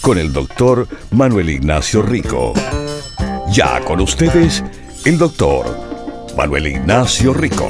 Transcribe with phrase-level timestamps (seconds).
[0.00, 2.54] con el doctor Manuel Ignacio Rico.
[3.52, 4.64] Ya con ustedes,
[5.04, 5.66] el doctor
[6.36, 7.68] Manuel Ignacio Rico.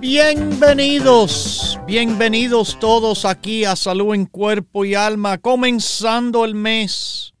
[0.00, 7.34] Bienvenidos, bienvenidos todos aquí a Salud en Cuerpo y Alma, comenzando el mes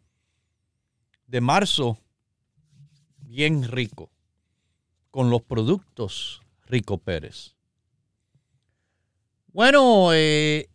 [1.26, 1.98] de marzo,
[3.18, 4.10] bien rico,
[5.10, 7.54] con los productos Rico Pérez.
[9.52, 10.68] Bueno, eh,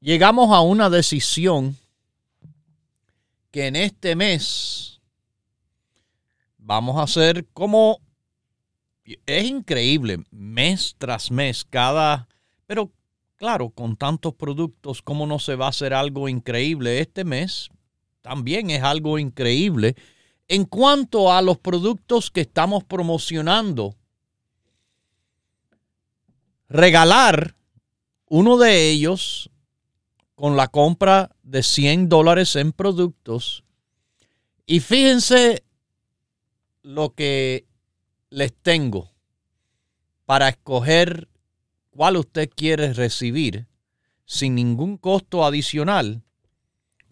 [0.00, 1.76] llegamos a una decisión
[3.50, 5.00] que en este mes
[6.58, 8.00] vamos a hacer como
[9.26, 12.28] es increíble, mes tras mes, cada,
[12.66, 12.90] pero
[13.36, 17.70] claro, con tantos productos, ¿cómo no se va a hacer algo increíble este mes?
[18.22, 19.96] También es algo increíble
[20.46, 23.94] en cuanto a los productos que estamos promocionando.
[26.68, 27.56] Regalar
[28.26, 29.50] uno de ellos
[30.40, 33.62] con la compra de 100 dólares en productos.
[34.64, 35.64] Y fíjense
[36.80, 37.66] lo que
[38.30, 39.10] les tengo
[40.24, 41.28] para escoger
[41.90, 43.66] cuál usted quiere recibir
[44.24, 46.22] sin ningún costo adicional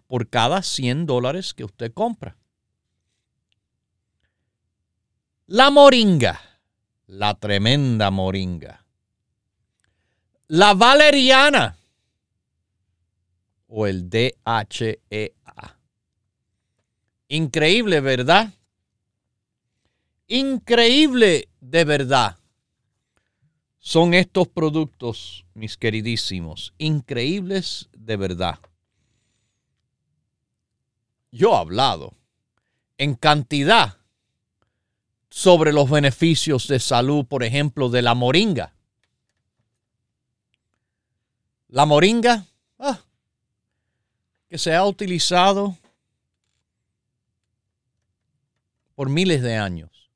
[0.06, 2.38] por cada 100 dólares que usted compra.
[5.44, 6.40] La moringa,
[7.06, 8.86] la tremenda moringa.
[10.46, 11.77] La valeriana,
[13.68, 15.78] o el DHEA.
[17.28, 18.52] Increíble, ¿verdad?
[20.26, 22.38] Increíble de verdad.
[23.78, 28.58] Son estos productos, mis queridísimos, increíbles de verdad.
[31.30, 32.14] Yo he hablado
[32.96, 33.98] en cantidad
[35.30, 38.74] sobre los beneficios de salud, por ejemplo, de la moringa.
[41.68, 42.46] La moringa,
[44.48, 45.76] que se ha utilizado
[48.94, 50.10] por miles de años.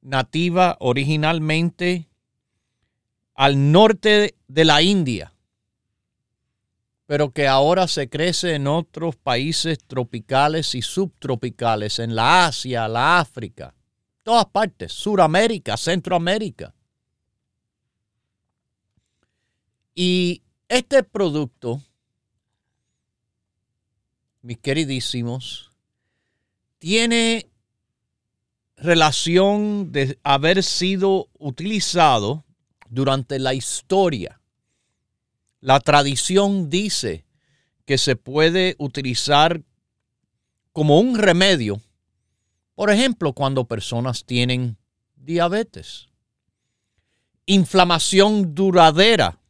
[0.00, 2.08] Nativa originalmente
[3.34, 5.34] al norte de la India,
[7.06, 13.18] pero que ahora se crece en otros países tropicales y subtropicales, en la Asia, la
[13.18, 13.74] África,
[14.22, 16.72] todas partes, Suramérica, Centroamérica.
[19.94, 21.82] Y este producto
[24.46, 25.72] mis queridísimos,
[26.78, 27.50] tiene
[28.76, 32.44] relación de haber sido utilizado
[32.88, 34.40] durante la historia.
[35.60, 37.24] La tradición dice
[37.86, 39.62] que se puede utilizar
[40.72, 41.80] como un remedio,
[42.76, 44.76] por ejemplo, cuando personas tienen
[45.16, 46.06] diabetes,
[47.46, 49.40] inflamación duradera,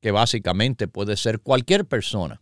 [0.00, 2.40] que básicamente puede ser cualquier persona,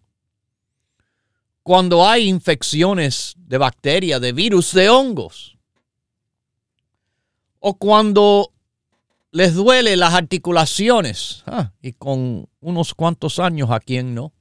[1.67, 5.59] cuando hay infecciones de bacterias, de virus, de hongos.
[7.59, 8.53] O cuando
[9.33, 11.43] les duele las articulaciones.
[11.45, 14.33] Ah, y con unos cuantos años a quien no.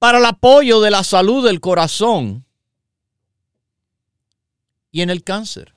[0.00, 2.44] Para el apoyo de la salud del corazón
[4.90, 5.76] y en el cáncer.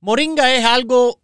[0.00, 1.20] Moringa es algo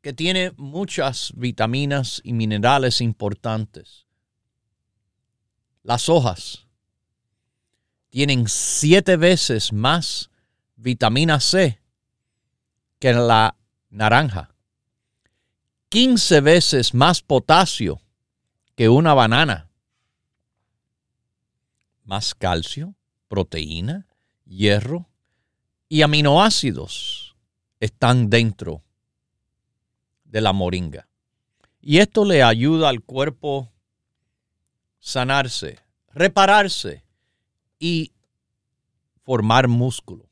[0.00, 4.07] que tiene muchas vitaminas y minerales importantes
[5.88, 6.66] las hojas
[8.10, 10.28] tienen siete veces más
[10.76, 11.80] vitamina C
[12.98, 13.56] que la
[13.88, 14.54] naranja.
[15.88, 18.02] 15 veces más potasio
[18.74, 19.70] que una banana.
[22.04, 22.94] Más calcio,
[23.26, 24.06] proteína,
[24.44, 25.08] hierro
[25.88, 27.34] y aminoácidos
[27.80, 28.82] están dentro
[30.24, 31.08] de la moringa.
[31.80, 33.72] Y esto le ayuda al cuerpo
[34.98, 35.78] sanarse,
[36.12, 37.04] repararse
[37.78, 38.12] y
[39.22, 40.28] formar músculo.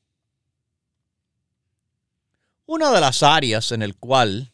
[2.67, 4.53] Una de las áreas en el cual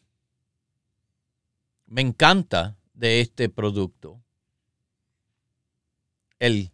[1.87, 4.21] me encanta de este producto,
[6.39, 6.71] el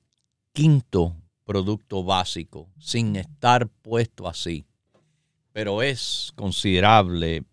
[0.52, 1.16] quinto
[1.46, 4.66] producto básico, sin estar puesto así,
[5.54, 7.44] pero es considerable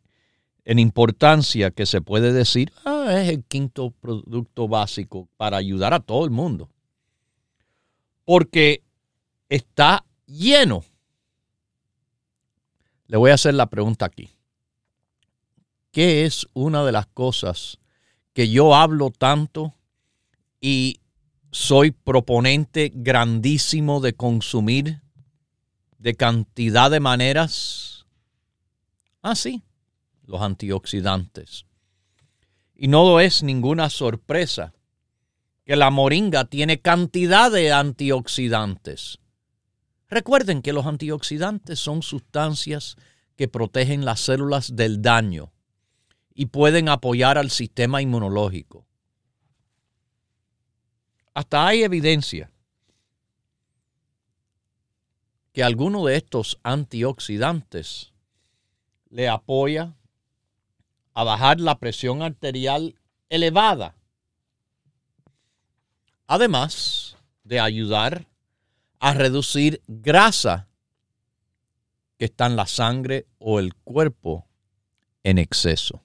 [0.67, 6.01] en importancia que se puede decir, ah, es el quinto producto básico para ayudar a
[6.01, 6.69] todo el mundo.
[8.25, 8.83] Porque
[9.49, 10.85] está lleno.
[13.07, 14.29] Le voy a hacer la pregunta aquí.
[15.93, 17.79] ¿Qué es una de las cosas
[18.33, 19.73] que yo hablo tanto
[20.61, 20.99] y
[21.53, 25.01] soy proponente grandísimo de consumir
[25.99, 28.05] de cantidad de maneras?
[29.23, 29.63] Ah, sí,
[30.27, 31.67] los antioxidantes.
[32.75, 34.75] Y no es ninguna sorpresa
[35.65, 39.19] que la moringa tiene cantidad de antioxidantes.
[40.09, 42.97] Recuerden que los antioxidantes son sustancias
[43.35, 45.53] que protegen las células del daño
[46.35, 48.87] y pueden apoyar al sistema inmunológico.
[51.35, 52.51] Hasta hay evidencia
[55.53, 58.13] que alguno de estos antioxidantes
[59.09, 59.97] le apoya
[61.17, 62.95] a bajar la presión arterial
[63.31, 63.97] elevada.
[66.27, 68.27] Además de ayudar
[68.99, 70.69] a reducir grasa
[72.19, 74.47] que está en la sangre o el cuerpo
[75.23, 76.03] en exceso.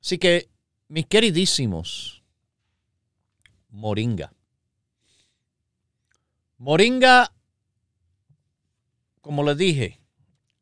[0.00, 0.48] Así que,
[0.88, 2.22] mis queridísimos,
[3.68, 4.32] moringa.
[6.56, 7.30] Moringa,
[9.20, 10.00] como les dije,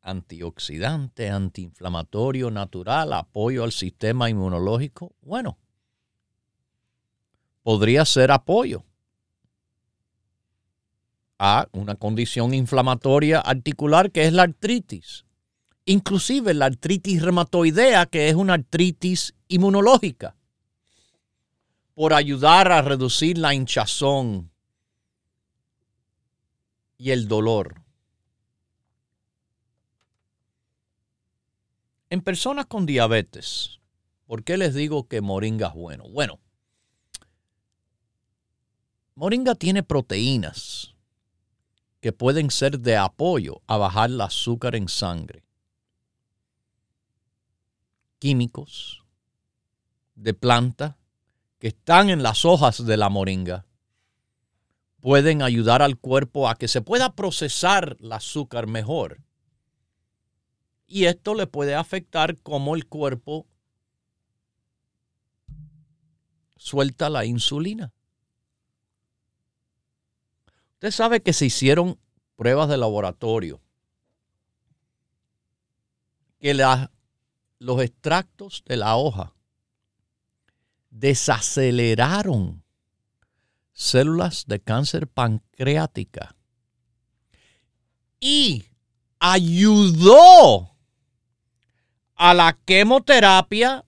[0.02, 5.58] antioxidante, antiinflamatorio natural, apoyo al sistema inmunológico, bueno,
[7.62, 8.84] podría ser apoyo
[11.38, 15.24] a una condición inflamatoria articular que es la artritis.
[15.84, 20.36] Inclusive la artritis reumatoidea, que es una artritis inmunológica,
[21.94, 24.52] por ayudar a reducir la hinchazón
[26.96, 27.81] y el dolor.
[32.12, 33.80] En personas con diabetes,
[34.26, 36.04] ¿por qué les digo que moringa es bueno?
[36.10, 36.40] Bueno,
[39.14, 40.94] moringa tiene proteínas
[42.02, 45.42] que pueden ser de apoyo a bajar el azúcar en sangre.
[48.18, 49.02] Químicos
[50.14, 50.98] de planta
[51.58, 53.64] que están en las hojas de la moringa
[55.00, 59.22] pueden ayudar al cuerpo a que se pueda procesar el azúcar mejor
[60.92, 63.46] y esto le puede afectar cómo el cuerpo
[66.58, 67.94] suelta la insulina.
[70.74, 71.98] Usted sabe que se hicieron
[72.36, 73.62] pruebas de laboratorio,
[76.38, 79.34] que los extractos de la hoja
[80.90, 82.62] desaceleraron
[83.72, 86.36] células de cáncer pancreática
[88.20, 88.66] y
[89.18, 90.71] ayudó
[92.24, 93.84] a la quimioterapia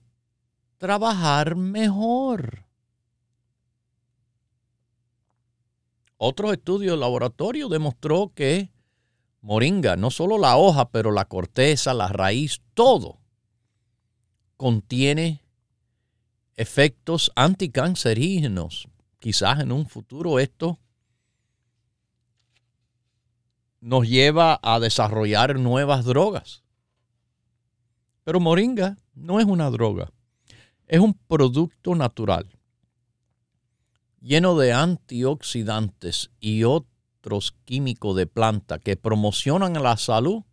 [0.77, 2.65] trabajar mejor.
[6.17, 8.73] Otro estudio de laboratorio demostró que
[9.39, 13.21] moringa, no solo la hoja, pero la corteza, la raíz, todo
[14.57, 15.41] contiene
[16.57, 18.89] efectos anticancerígenos.
[19.19, 20.77] Quizás en un futuro esto
[23.79, 26.64] nos lleva a desarrollar nuevas drogas.
[28.25, 30.11] Pero moringa no es una droga,
[30.87, 32.49] es un producto natural
[34.25, 40.43] lleno de antioxidantes y otros químicos de planta que promocionan la salud,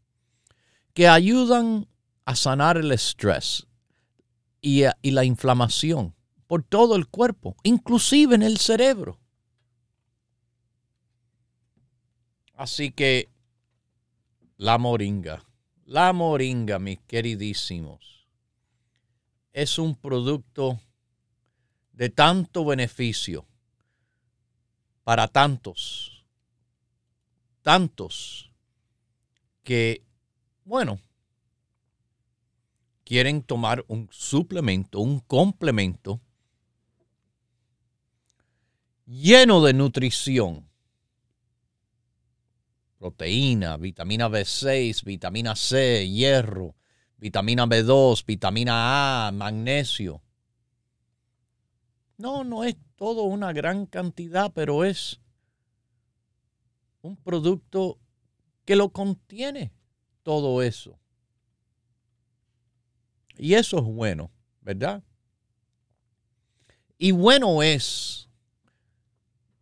[0.93, 1.88] que ayudan
[2.26, 3.67] a sanar el estrés
[4.61, 6.14] y, la inflamación
[6.47, 9.19] por todo el cuerpo, inclusive en el cerebro.
[12.55, 13.31] Así que
[14.59, 15.43] la moringa
[15.85, 18.27] la moringa, mis queridísimos,
[19.53, 20.81] es un producto
[21.93, 23.47] de tanto beneficio
[25.05, 26.25] para tantos,
[27.62, 28.51] tantos
[29.62, 30.03] que,
[30.65, 30.99] bueno,
[33.05, 36.21] quieren tomar un suplemento, un complemento
[39.07, 40.72] lleno de nutrición
[43.02, 46.76] proteína, vitamina B6, vitamina C, hierro,
[47.16, 50.23] vitamina B2, vitamina A, magnesio.
[52.16, 55.21] No, no es todo una gran cantidad, pero es
[57.00, 57.99] un producto
[58.64, 59.73] que lo contiene
[60.23, 60.97] todo eso.
[63.37, 64.30] Y eso es bueno,
[64.61, 65.02] ¿verdad?
[66.99, 68.30] Y bueno es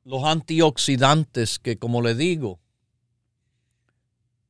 [0.04, 2.61] los antioxidantes que, como le digo,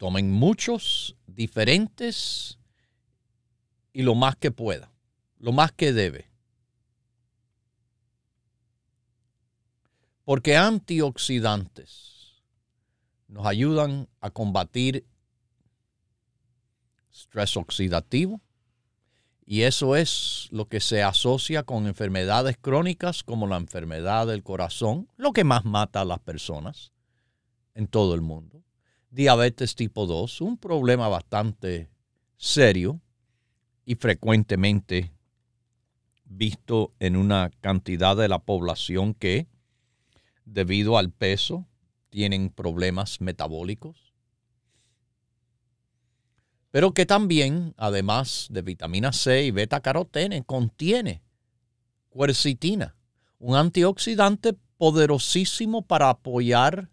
[0.00, 2.58] tomen muchos diferentes
[3.92, 4.90] y lo más que pueda,
[5.38, 6.30] lo más que debe.
[10.24, 12.42] Porque antioxidantes
[13.28, 15.04] nos ayudan a combatir
[17.12, 18.40] estrés oxidativo,
[19.44, 25.10] y eso es lo que se asocia con enfermedades crónicas como la enfermedad del corazón,
[25.18, 26.90] lo que más mata a las personas
[27.74, 28.62] en todo el mundo.
[29.10, 31.90] Diabetes tipo 2, un problema bastante
[32.36, 33.00] serio
[33.84, 35.12] y frecuentemente
[36.24, 39.48] visto en una cantidad de la población que,
[40.44, 41.66] debido al peso,
[42.08, 44.14] tienen problemas metabólicos.
[46.70, 51.20] Pero que también, además de vitamina C y beta carotene, contiene
[52.16, 52.94] quercitina,
[53.40, 56.90] un antioxidante poderosísimo para apoyar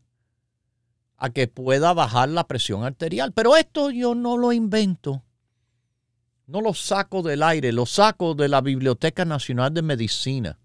[1.17, 3.33] a que pueda bajar la presión arterial.
[3.33, 5.24] Pero esto yo no lo invento,
[6.45, 10.59] no lo saco del aire, lo saco de la Biblioteca Nacional de Medicina,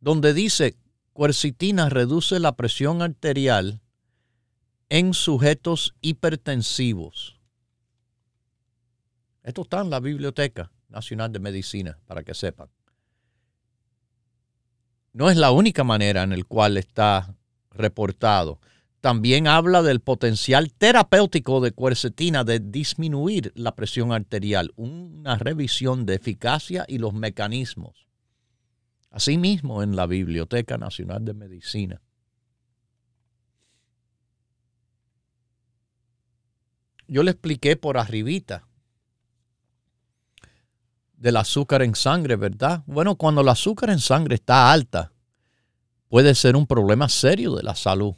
[0.00, 0.76] donde dice
[1.14, 3.82] quercitina reduce la presión arterial
[4.88, 7.38] en sujetos hipertensivos.
[9.42, 12.68] Esto está en la Biblioteca Nacional de Medicina, para que sepan.
[15.12, 17.34] No es la única manera en la cual está
[17.70, 18.60] reportado.
[19.00, 26.16] También habla del potencial terapéutico de cuercetina de disminuir la presión arterial, una revisión de
[26.16, 28.06] eficacia y los mecanismos.
[29.10, 32.02] Asimismo, en la Biblioteca Nacional de Medicina.
[37.10, 38.68] yo le expliqué por arribita
[41.16, 42.84] del azúcar en sangre, ¿verdad?
[42.86, 45.12] Bueno, cuando el azúcar en sangre está alta,
[46.10, 48.14] puede ser un problema serio de la salud.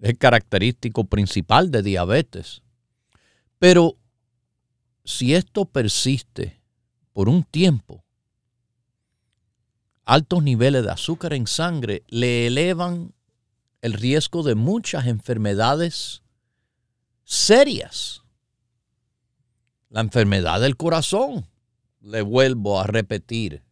[0.00, 2.60] Es característico principal de diabetes.
[3.60, 3.96] Pero
[5.04, 6.60] si esto persiste
[7.12, 8.04] por un tiempo,
[10.04, 13.14] altos niveles de azúcar en sangre le elevan
[13.80, 16.22] el riesgo de muchas enfermedades
[17.22, 18.24] serias.
[19.88, 21.46] La enfermedad del corazón,
[22.00, 23.62] le vuelvo a repetir,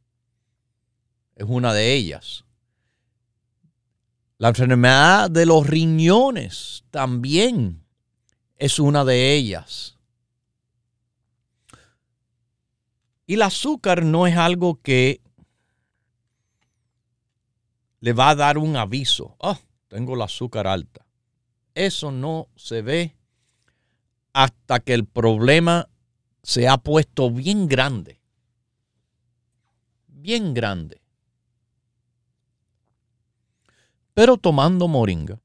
[1.35, 2.45] es una de ellas.
[4.39, 7.85] La enfermedad de los riñones también
[8.57, 9.97] es una de ellas.
[13.27, 15.21] Y el azúcar no es algo que
[18.01, 19.37] le va a dar un aviso.
[19.41, 21.07] Ah, tengo el azúcar alta.
[21.75, 23.17] Eso no se ve
[24.33, 25.89] hasta que el problema
[26.43, 28.21] se ha puesto bien grande.
[30.09, 31.04] Bien grande.
[34.15, 35.41] Pero tomando moringa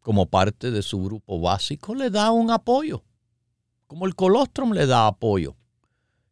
[0.00, 3.04] como parte de su grupo básico le da un apoyo,
[3.86, 5.56] como el colostrum le da apoyo.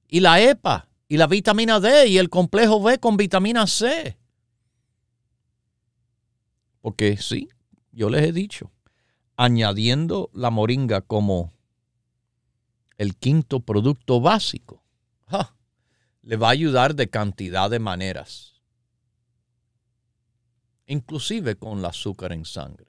[0.09, 4.19] Y la EPA, y la vitamina D, y el complejo B con vitamina C.
[6.81, 7.49] Porque sí,
[7.93, 8.71] yo les he dicho,
[9.37, 11.53] añadiendo la moringa como
[12.99, 14.83] el quinto producto básico,
[16.23, 18.52] le va a ayudar de cantidad de maneras,
[20.93, 22.87] inclusive con el azúcar en sangre.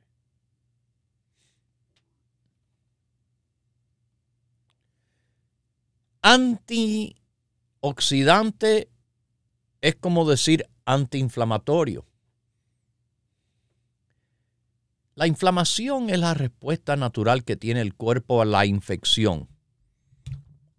[6.21, 8.89] Antioxidante
[9.81, 12.05] es como decir antiinflamatorio.
[15.15, 19.47] La inflamación es la respuesta natural que tiene el cuerpo a la infección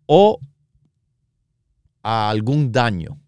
[0.07, 0.41] o
[2.03, 3.24] a algún daño.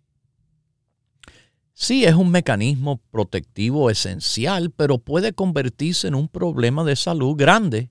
[1.78, 7.90] Sí, es un mecanismo protectivo esencial, pero puede convertirse en un problema de salud grande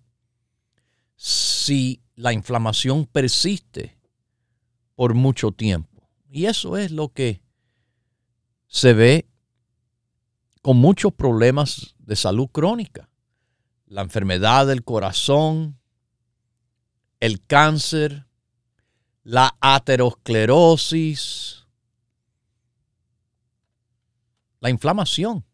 [1.15, 3.95] si la inflamación persiste
[4.95, 6.09] por mucho tiempo.
[6.31, 7.43] Y eso es lo que
[8.65, 9.29] se ve
[10.63, 13.11] con muchos problemas de salud crónica.
[13.85, 15.79] La enfermedad del corazón,
[17.19, 18.25] el cáncer,
[19.21, 21.64] la aterosclerosis,
[24.65, 25.45] la inflamación.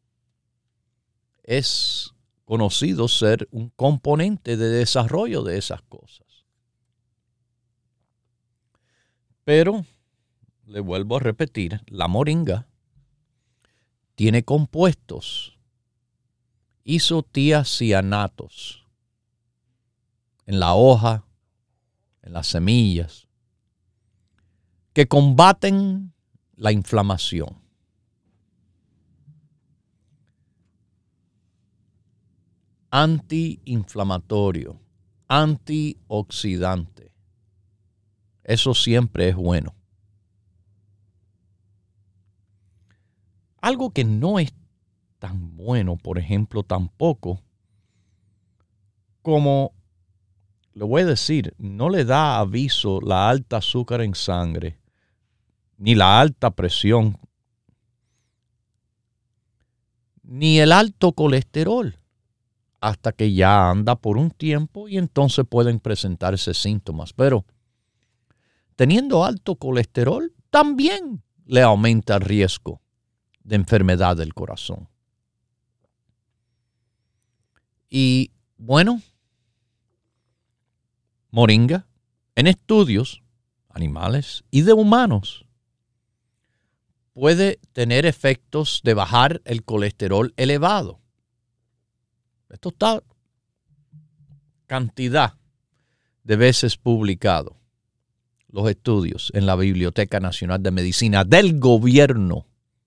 [1.44, 2.14] Es
[2.46, 6.46] conocido ser un componente de desarrollo de esas cosas.
[9.44, 9.86] Pero,
[10.66, 12.70] le vuelvo a repetir, la moringa
[14.16, 15.60] tiene compuestos
[16.86, 18.88] isotiacianatos
[20.46, 21.26] en la hoja,
[22.22, 23.28] en las semillas,
[24.94, 26.14] que combaten
[26.56, 27.61] la inflamación.
[32.94, 34.82] Antiinflamatorio,
[35.30, 37.14] antioxidante.
[38.44, 39.74] Eso siempre es bueno.
[43.62, 44.54] Algo que no es
[45.20, 47.40] tan bueno, por ejemplo, tampoco,
[49.22, 49.74] como,
[50.74, 54.80] lo voy a decir, no le da aviso la alta azúcar en sangre,
[55.78, 57.18] ni la alta presión,
[60.24, 62.01] ni el alto colesterol,
[62.82, 67.14] hasta que ya anda por un tiempo y entonces pueden presentarse síntomas.
[67.14, 67.46] Pero
[68.76, 72.82] teniendo alto colesterol, también le aumenta el riesgo
[73.44, 74.90] de enfermedad del corazón.
[77.88, 79.02] Y bueno,
[81.30, 81.88] moringa
[82.36, 83.22] en estudios
[83.70, 85.46] animales y de humanos
[87.14, 91.01] puede tener efectos de bajar el colesterol elevado.
[92.52, 93.04] Esto está
[94.68, 95.38] cantidad
[96.24, 97.58] de veces publicado
[98.50, 102.46] los estudios en la Biblioteca Nacional de Medicina del gobierno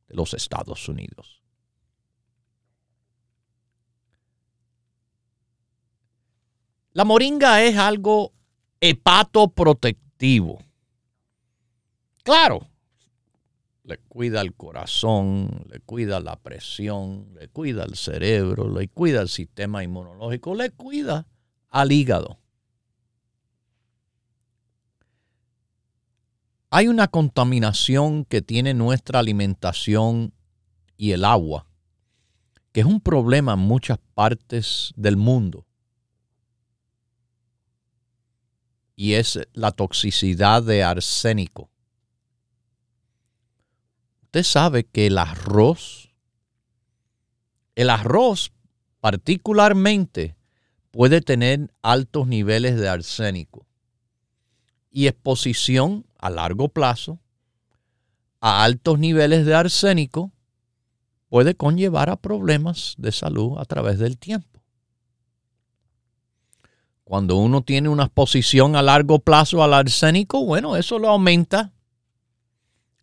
[0.08, 1.42] de los Estados Unidos.
[6.92, 8.32] La moringa es algo
[8.80, 10.62] hepatoprotectivo.
[12.22, 12.68] Claro,
[13.84, 19.28] le cuida el corazón, le cuida la presión, le cuida el cerebro, le cuida el
[19.28, 21.26] sistema inmunológico, le cuida
[21.68, 22.38] al hígado.
[26.70, 30.32] Hay una contaminación que tiene nuestra alimentación
[30.96, 31.66] y el agua,
[32.72, 35.66] que es un problema en muchas partes del mundo.
[38.96, 41.70] y es la toxicidad de arsénico.
[44.34, 46.12] Usted sabe que el arroz,
[47.76, 48.50] el arroz
[48.98, 50.34] particularmente
[50.90, 53.64] puede tener altos niveles de arsénico
[54.90, 57.20] y exposición a largo plazo
[58.40, 60.32] a altos niveles de arsénico
[61.28, 64.60] puede conllevar a problemas de salud a través del tiempo.
[67.04, 71.73] Cuando uno tiene una exposición a largo plazo al arsénico, bueno, eso lo aumenta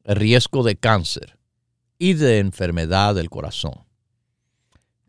[0.04, 1.38] el riesgo de cáncer
[1.98, 3.86] y de enfermedad del corazón.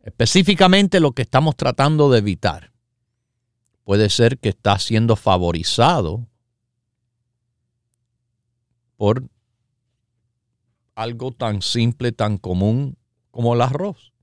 [0.03, 2.71] Específicamente lo que estamos tratando de evitar
[3.83, 6.27] puede ser que está siendo favorizado
[8.97, 9.27] por
[10.95, 12.97] algo tan simple, tan común
[13.31, 14.13] como el arroz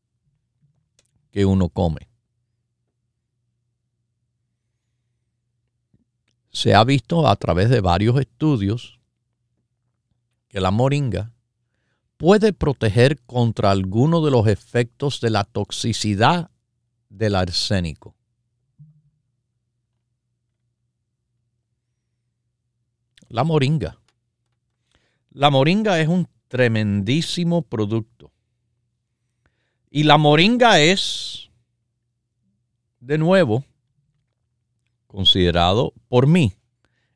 [1.31, 2.11] que uno come.
[6.53, 9.00] se ha visto a través de varios estudios
[10.51, 11.33] que la moringa
[12.17, 16.51] puede proteger contra alguno de los efectos de la toxicidad
[17.09, 18.15] del arsénico.
[23.29, 23.97] La moringa.
[25.31, 28.33] La moringa es un tremendísimo producto.
[29.89, 31.49] Y la moringa es,
[32.99, 33.65] de nuevo,
[35.07, 36.53] considerado por mí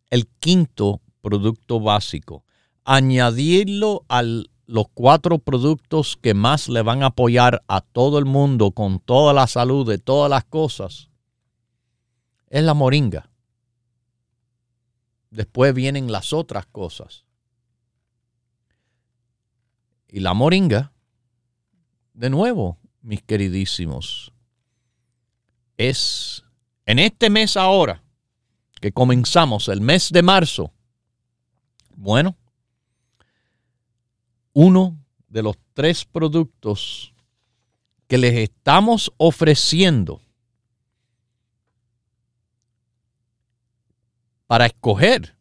[0.09, 2.45] el quinto producto básico.
[2.85, 8.71] Añadirlo a los cuatro productos que más le van a apoyar a todo el mundo
[8.73, 11.11] con toda la salud de todas las cosas
[12.55, 13.29] es la moringa.
[15.31, 17.25] Después vienen las otras cosas.
[20.09, 20.93] Y la moringa,
[22.13, 24.33] de nuevo, mis queridísimos,
[25.77, 26.45] es
[26.87, 28.05] en este mes ahora,
[28.81, 30.73] que comenzamos el mes de marzo,
[31.97, 32.37] bueno,
[34.55, 37.13] uno de los tres productos
[38.07, 40.23] que les estamos ofreciendo
[44.47, 45.37] para escoger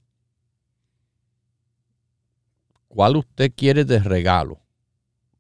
[2.88, 4.60] cuál usted quiere de regalo,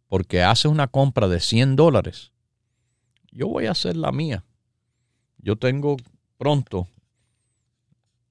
[0.07, 2.31] porque hace una compra de 100 dólares,
[3.31, 4.45] yo voy a hacer la mía.
[5.37, 5.97] Yo tengo
[6.37, 6.87] pronto,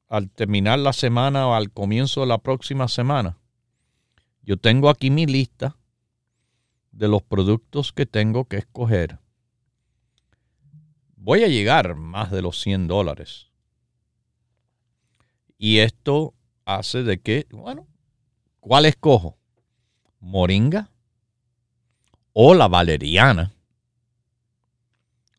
[0.08, 3.41] al terminar la semana o al comienzo de la próxima semana,
[4.42, 5.76] yo tengo aquí mi lista
[6.90, 9.18] de los productos que tengo que escoger.
[11.16, 13.50] Voy a llegar más de los 100 dólares.
[15.56, 17.86] Y esto hace de que, bueno,
[18.60, 19.38] ¿cuál escojo?
[20.18, 20.90] Moringa
[22.32, 23.54] o la valeriana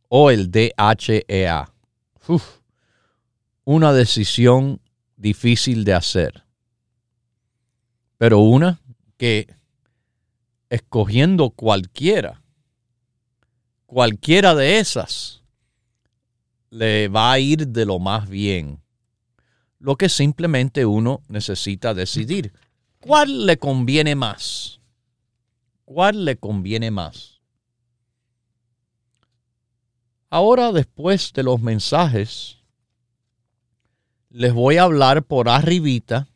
[0.07, 1.73] o el DHEA.
[3.65, 4.81] una decisión
[5.15, 6.43] difícil de hacer,
[8.17, 8.81] pero una
[9.23, 9.55] que
[10.69, 12.43] escogiendo cualquiera,
[13.85, 15.43] cualquiera de esas,
[16.69, 18.83] le va a ir de lo más bien.
[19.79, 22.51] Lo que simplemente uno necesita decidir.
[22.99, 24.81] ¿Cuál le conviene más?
[25.85, 27.39] ¿Cuál le conviene más?
[30.29, 32.57] Ahora, después de los mensajes,
[34.29, 36.27] les voy a hablar por arribita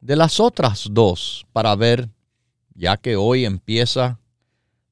[0.00, 2.08] de las otras dos para ver,
[2.74, 4.20] ya que hoy empieza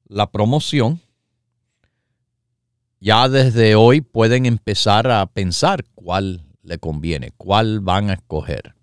[0.07, 1.01] la promoción,
[2.99, 8.73] ya desde hoy pueden empezar a pensar cuál le conviene, cuál van a escoger.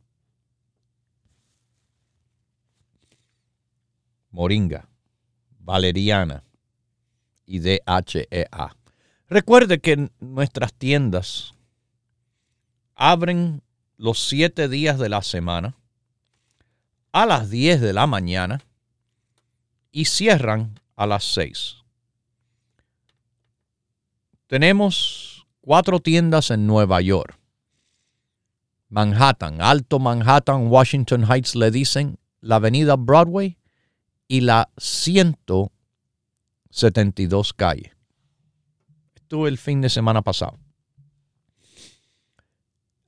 [4.30, 4.88] Moringa,
[5.58, 6.44] valeriana
[7.46, 8.76] y DHEA.
[9.28, 11.54] Recuerde que nuestras tiendas
[12.94, 13.62] abren
[13.96, 15.76] los siete días de la semana
[17.14, 18.60] a las 10 de la mañana
[19.92, 21.76] y cierran a las 6.
[24.48, 27.38] Tenemos cuatro tiendas en Nueva York.
[28.88, 33.58] Manhattan, Alto Manhattan, Washington Heights le dicen, la avenida Broadway
[34.26, 37.92] y la 172 calle.
[39.14, 40.58] Estuve el fin de semana pasado.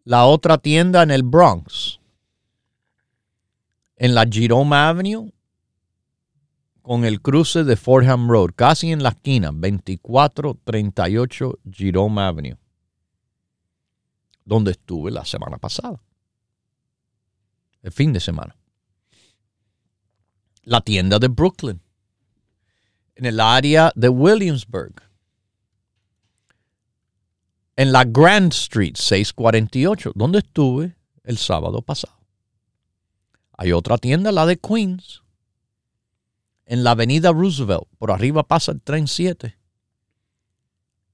[0.05, 1.99] La otra tienda en el Bronx,
[3.97, 5.33] en la Jerome Avenue,
[6.83, 12.57] con el cruce de Fordham Road, casi en la esquina, 2438 Jerome Avenue,
[14.45, 16.01] donde estuve la semana pasada,
[17.83, 18.57] el fin de semana.
[20.63, 21.81] La tienda de Brooklyn,
[23.15, 24.95] en el área de Williamsburg,
[27.77, 32.16] en la Grand Street 648, donde estuve el sábado pasado.
[33.57, 35.23] Hay otra tienda, la de Queens,
[36.67, 37.85] en la avenida Roosevelt.
[37.99, 39.57] Por arriba pasa el tren 7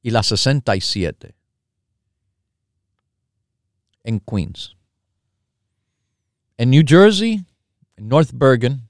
[0.02, 1.36] y la 67
[4.04, 4.76] en Queens.
[6.56, 7.44] En New Jersey,
[7.96, 8.88] en North Bergen,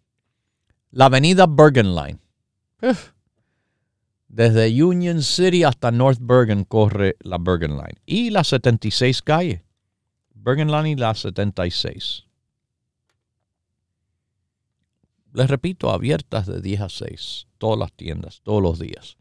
[0.90, 2.18] la avenida Bergen Line.
[4.28, 8.00] Desde Union City hasta North Bergen corre la Bergen Line.
[8.06, 9.62] Y la 76 calle.
[10.34, 12.24] Bergen Line y la 76
[15.32, 19.16] les repito, abiertas de 10 a 6, todas las tiendas, todos los días.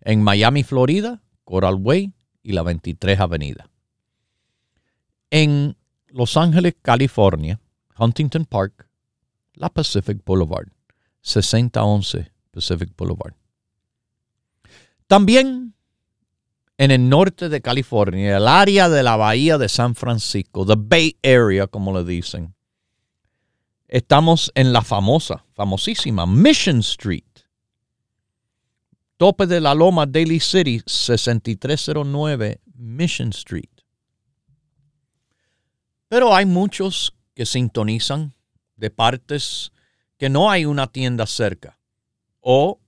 [0.00, 3.70] En Miami, Florida, Coral Way y la 23 Avenida.
[5.30, 5.76] En
[6.08, 7.60] Los Ángeles, California,
[7.98, 8.88] Huntington Park,
[9.54, 10.68] la Pacific Boulevard,
[11.22, 13.34] 6011 Pacific Boulevard.
[15.06, 15.74] También
[16.78, 21.16] en el norte de California, el área de la bahía de San Francisco, the Bay
[21.22, 22.55] Area, como le dicen,
[23.88, 27.22] Estamos en la famosa, famosísima Mission Street.
[29.16, 33.70] Tope de la Loma, Daily City, 6309 Mission Street.
[36.08, 38.34] Pero hay muchos que sintonizan
[38.74, 39.72] de partes
[40.18, 41.78] que no hay una tienda cerca
[42.40, 42.80] o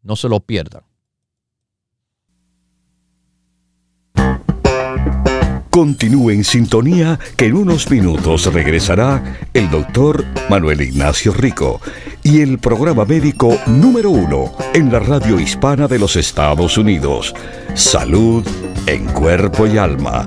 [0.00, 0.84] No se lo pierdan.
[5.70, 11.78] Continúe en sintonía que en unos minutos regresará el doctor Manuel Ignacio Rico
[12.22, 17.34] y el programa médico número uno en la radio hispana de los Estados Unidos.
[17.74, 18.46] Salud
[18.86, 20.26] en cuerpo y alma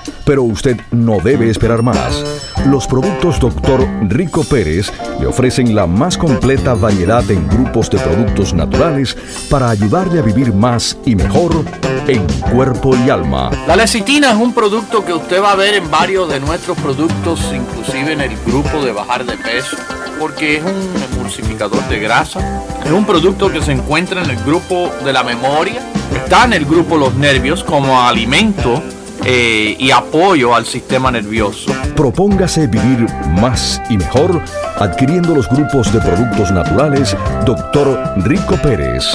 [0.25, 2.23] pero usted no debe esperar más.
[2.67, 3.87] Los productos Dr.
[4.07, 9.17] Rico Pérez le ofrecen la más completa variedad en grupos de productos naturales
[9.49, 11.63] para ayudarle a vivir más y mejor
[12.07, 13.51] en cuerpo y alma.
[13.67, 17.41] La lecitina es un producto que usted va a ver en varios de nuestros productos,
[17.53, 19.77] inclusive en el grupo de bajar de peso,
[20.19, 22.63] porque es un emulsificador de grasa.
[22.85, 25.81] Es un producto que se encuentra en el grupo de la memoria,
[26.15, 28.81] está en el grupo los nervios como alimento
[29.25, 31.71] eh, y apoyo al sistema nervioso.
[31.95, 33.05] Propóngase vivir
[33.39, 34.41] más y mejor
[34.77, 38.13] adquiriendo los grupos de productos naturales Dr.
[38.23, 39.05] Rico Pérez.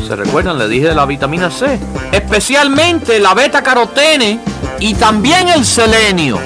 [0.11, 0.59] ¿Se recuerdan?
[0.59, 1.79] Le dije de la vitamina C.
[2.11, 4.41] Especialmente la beta carotene
[4.77, 6.37] y también el selenio.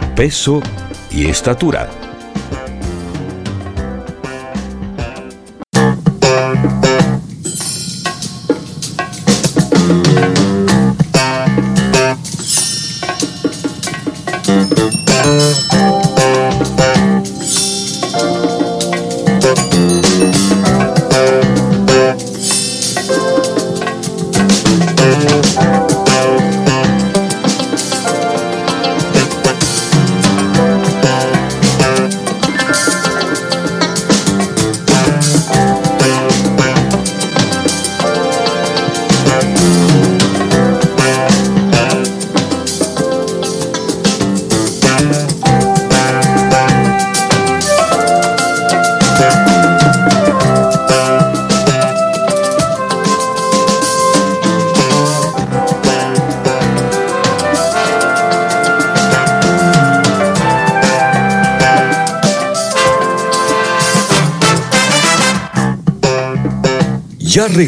[0.21, 0.61] peso
[1.09, 2.00] y estatura.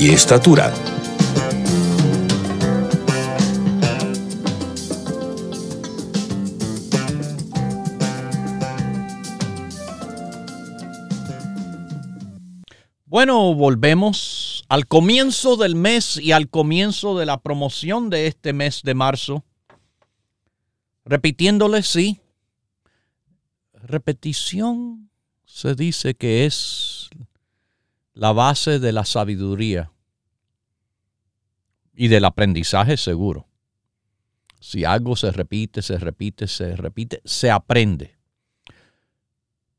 [0.00, 0.72] y estatura.
[13.04, 18.80] Bueno, volvemos al comienzo del mes y al comienzo de la promoción de este mes
[18.82, 19.44] de marzo.
[21.04, 22.22] Repitiéndole, sí.
[23.74, 25.10] Repetición
[25.44, 26.89] se dice que es
[28.20, 29.90] la base de la sabiduría
[31.94, 33.46] y del aprendizaje seguro.
[34.60, 38.18] Si algo se repite, se repite, se repite, se aprende.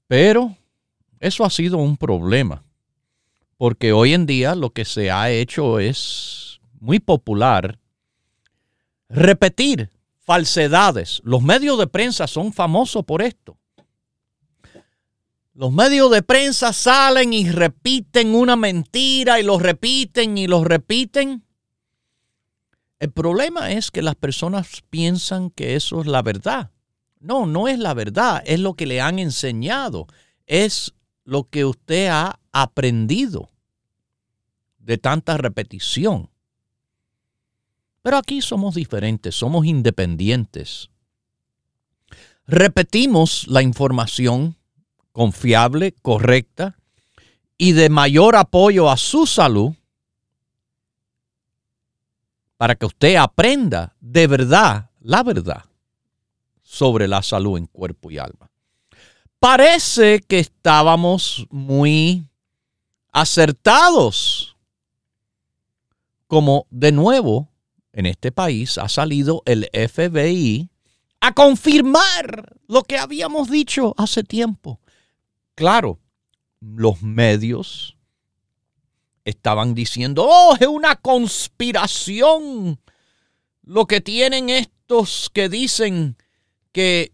[0.07, 0.57] Pero
[1.19, 2.63] eso ha sido un problema
[3.57, 7.77] porque hoy en día lo que se ha hecho es muy popular
[9.07, 11.21] repetir falsedades.
[11.23, 13.60] Los medios de prensa son famosos por esto.
[15.61, 21.43] Los medios de prensa salen y repiten una mentira y lo repiten y lo repiten.
[22.97, 26.71] El problema es que las personas piensan que eso es la verdad.
[27.19, 30.07] No, no es la verdad, es lo que le han enseñado,
[30.47, 30.95] es
[31.25, 33.51] lo que usted ha aprendido
[34.79, 36.31] de tanta repetición.
[38.01, 40.89] Pero aquí somos diferentes, somos independientes.
[42.47, 44.57] Repetimos la información
[45.11, 46.77] confiable, correcta
[47.57, 49.73] y de mayor apoyo a su salud
[52.57, 55.65] para que usted aprenda de verdad la verdad
[56.61, 58.49] sobre la salud en cuerpo y alma.
[59.39, 62.27] Parece que estábamos muy
[63.11, 64.55] acertados
[66.27, 67.49] como de nuevo
[67.93, 70.69] en este país ha salido el FBI
[71.19, 74.79] a confirmar lo que habíamos dicho hace tiempo.
[75.61, 75.99] Claro,
[76.59, 77.95] los medios
[79.25, 82.79] estaban diciendo, oh, es una conspiración.
[83.61, 86.17] Lo que tienen estos que dicen
[86.71, 87.11] que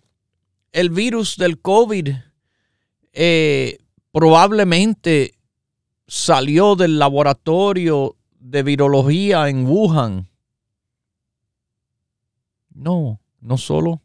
[0.71, 2.07] el virus del COVID
[3.11, 3.79] eh,
[4.13, 5.37] probablemente
[6.07, 10.29] salió del laboratorio de virología en Wuhan.
[12.73, 14.01] No, no solo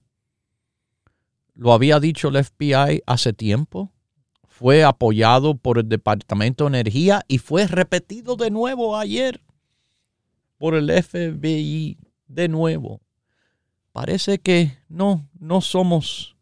[1.54, 3.92] lo había dicho el FBI hace tiempo,
[4.62, 9.42] fue apoyado por el Departamento de Energía y fue repetido de nuevo ayer
[10.56, 11.98] por el FBI
[12.28, 13.00] de nuevo.
[13.90, 16.36] Parece que no, no somos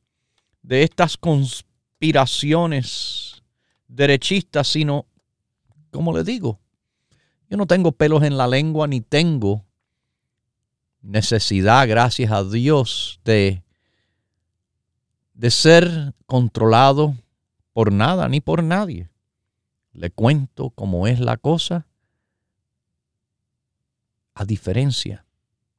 [0.60, 3.42] de estas conspiraciones
[3.88, 5.06] derechistas, sino,
[5.90, 6.60] como le digo,
[7.48, 9.64] yo no tengo pelos en la lengua ni tengo
[11.00, 13.62] necesidad, gracias a Dios, de,
[15.32, 17.14] de ser controlado
[17.72, 19.10] por nada ni por nadie.
[19.92, 21.86] Le cuento cómo es la cosa,
[24.34, 25.26] a diferencia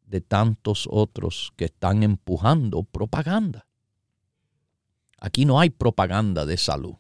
[0.06, 3.68] de tantos otros que están empujando propaganda.
[5.18, 6.96] Aquí no hay propaganda de salud.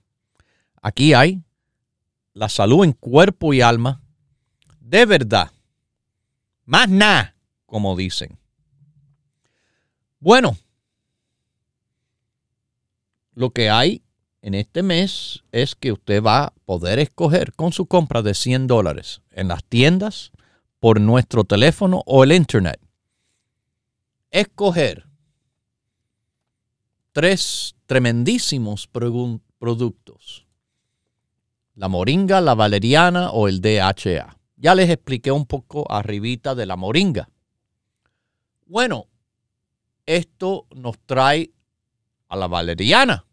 [0.82, 1.44] Aquí hay
[2.34, 4.02] la salud en cuerpo y alma
[4.80, 5.52] de verdad.
[6.66, 8.38] Más nada, como dicen.
[10.20, 10.58] Bueno,
[13.34, 14.04] lo que hay
[14.42, 18.68] en este mes es que usted va a poder escoger con su compra de 100
[18.68, 20.32] dólares en las tiendas,
[20.82, 22.82] por nuestro teléfono o el internet.
[24.32, 25.06] Escoger
[27.12, 30.48] tres tremendísimos productos.
[31.76, 34.38] La moringa, la valeriana o el DHA.
[34.58, 37.30] Ya les expliqué un poco arribita de la moringa.
[38.66, 39.06] Bueno,
[40.08, 41.52] esto nos trae
[42.28, 43.26] a la valeriana.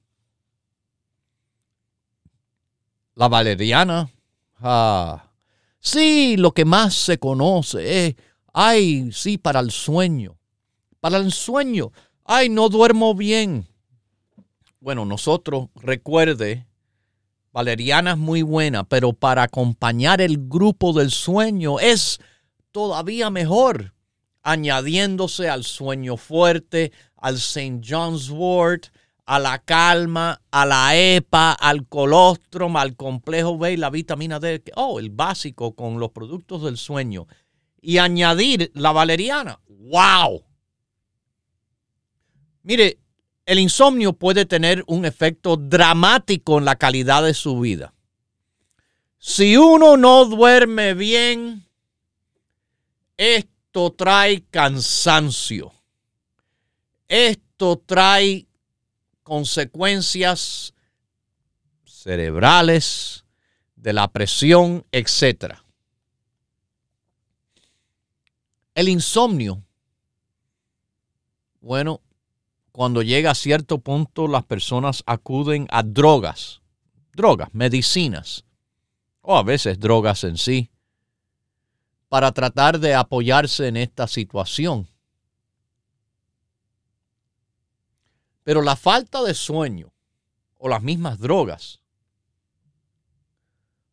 [3.18, 4.08] La valeriana,
[4.60, 5.32] ah,
[5.80, 8.14] sí, lo que más se conoce es,
[8.52, 10.38] ay, sí, para el sueño.
[11.00, 11.90] Para el sueño,
[12.24, 13.66] ay, no duermo bien.
[14.78, 16.68] Bueno, nosotros, recuerde,
[17.50, 22.20] Valeriana es muy buena, pero para acompañar el grupo del sueño es
[22.70, 23.94] todavía mejor,
[24.44, 27.80] añadiéndose al sueño fuerte, al St.
[27.84, 28.92] John's Wort,
[29.28, 34.62] a la calma, a la EPA, al colostrum, al complejo B y la vitamina D,
[34.74, 37.26] oh, el básico con los productos del sueño.
[37.82, 39.60] Y añadir la valeriana.
[39.68, 40.44] ¡Wow!
[42.62, 43.00] Mire,
[43.44, 47.92] el insomnio puede tener un efecto dramático en la calidad de su vida.
[49.18, 51.66] Si uno no duerme bien,
[53.18, 55.74] esto trae cansancio.
[57.08, 58.47] Esto trae
[59.28, 60.72] consecuencias
[61.84, 63.26] cerebrales,
[63.76, 65.54] de la presión, etc.
[68.74, 69.62] El insomnio.
[71.60, 72.00] Bueno,
[72.72, 76.62] cuando llega a cierto punto las personas acuden a drogas,
[77.12, 78.44] drogas, medicinas,
[79.20, 80.70] o a veces drogas en sí,
[82.08, 84.88] para tratar de apoyarse en esta situación.
[88.48, 89.92] Pero la falta de sueño
[90.56, 91.82] o las mismas drogas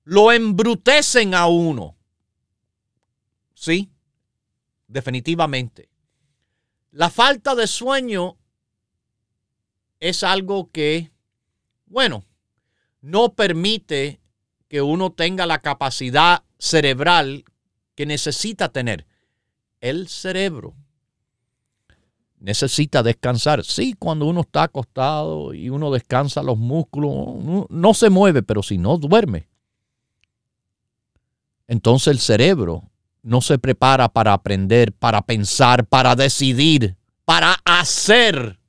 [0.06, 1.98] lo embrutecen a uno.
[3.54, 3.92] Sí,
[4.88, 5.90] definitivamente.
[6.92, 8.38] La falta de sueño
[10.00, 11.12] es algo que,
[11.86, 12.24] bueno,
[13.02, 14.22] no permite
[14.70, 17.44] que uno tenga la capacidad cerebral
[17.94, 19.06] que necesita tener.
[19.82, 20.78] El cerebro
[22.46, 23.66] necesita descansar.
[23.66, 28.78] Sí, cuando uno está acostado y uno descansa los músculos, no, se mueve, pero si
[28.78, 29.50] no duerme,
[31.68, 32.84] entonces el cerebro
[33.24, 38.60] no se prepara para aprender, para pensar, para decidir, para hacer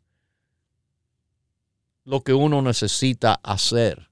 [2.04, 4.08] lo que uno necesita hacer.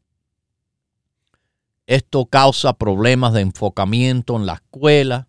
[1.87, 5.27] Esto causa problemas de enfocamiento en la escuela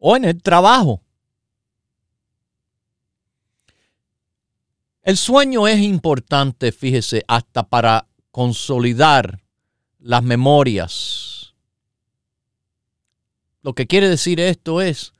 [0.00, 1.05] o en el trabajo.
[5.06, 9.40] El sueño es importante, fíjese, hasta para consolidar
[10.00, 11.54] las memorias.
[13.62, 15.12] Lo que quiere decir esto es,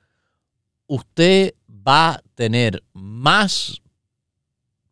[0.89, 3.81] usted va a tener más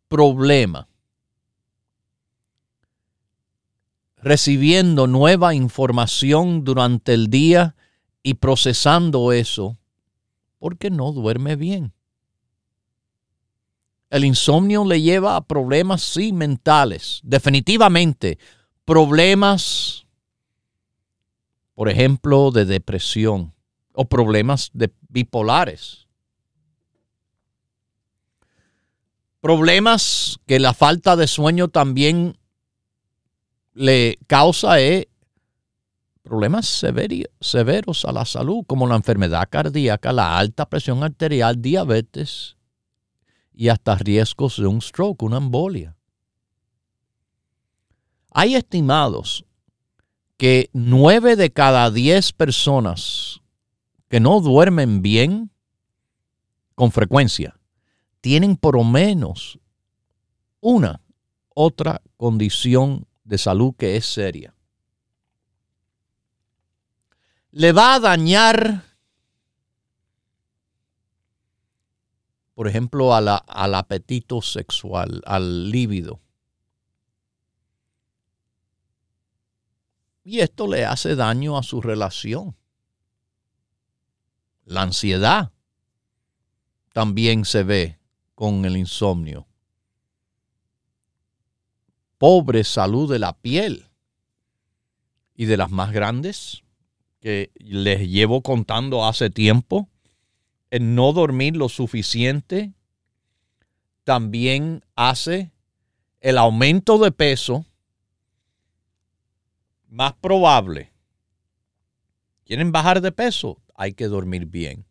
[0.07, 0.87] problemas
[4.15, 7.75] recibiendo nueva información durante el día
[8.23, 9.77] y procesando eso
[10.57, 11.91] porque no duerme bien.
[14.09, 18.37] El insomnio le lleva a problemas, sí, mentales, definitivamente.
[18.85, 20.05] Problemas,
[21.73, 23.53] por ejemplo, de depresión
[23.93, 26.07] o problemas de bipolares.
[29.41, 32.37] Problemas que la falta de sueño también
[33.73, 35.07] le causa eh,
[36.23, 36.83] problemas
[37.39, 42.54] severos a la salud, como la enfermedad cardíaca, la alta presión arterial, diabetes
[43.55, 45.95] y hasta riesgos de un stroke, una embolia.
[48.31, 49.45] Hay estimados
[50.37, 53.41] que nueve de cada diez personas
[54.09, 55.51] que no duermen bien
[56.75, 57.57] con frecuencia
[58.19, 59.59] tienen por lo menos
[60.59, 61.01] una
[61.53, 64.55] otra condición de salud que es seria.
[67.51, 68.83] Le va a dañar,
[72.55, 76.19] por ejemplo, al apetito sexual, al líbido.
[80.23, 82.55] Y esto le hace daño a su relación.
[84.63, 85.51] La ansiedad
[86.93, 87.99] también se ve
[88.33, 89.45] con el insomnio
[92.17, 93.85] pobre salud de la piel
[95.35, 96.63] y de las más grandes
[97.19, 99.89] que les llevo contando hace tiempo,
[100.75, 102.73] el no dormir lo suficiente
[104.03, 105.53] también hace
[106.19, 107.65] el aumento de peso
[109.87, 110.91] más probable.
[112.43, 113.61] ¿Quieren bajar de peso?
[113.73, 114.85] Hay que dormir bien.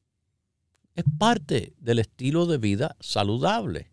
[0.94, 3.92] Es parte del estilo de vida saludable.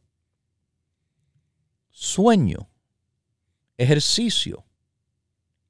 [1.89, 2.69] Sueño
[3.75, 4.63] ejercicio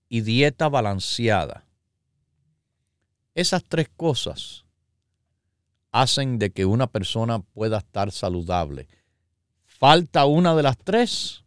[0.08, 1.66] y dieta balanceada.
[3.34, 4.61] Esas tres cosas
[5.92, 8.88] hacen de que una persona pueda estar saludable.
[9.66, 11.44] Falta una de las tres,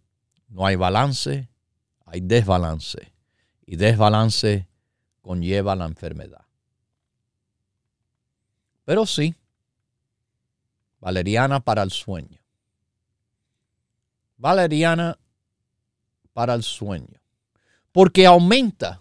[0.49, 1.49] no hay balance,
[2.05, 3.12] hay desbalance.
[3.66, 4.68] Y desbalance
[5.22, 6.45] conlleva la enfermedad.
[8.84, 9.34] Pero sí,
[11.01, 12.38] valeriana para el sueño.
[14.36, 15.18] Valeriana
[16.34, 17.20] para el sueño.
[17.92, 19.01] Porque aumenta